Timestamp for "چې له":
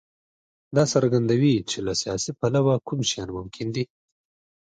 1.69-1.93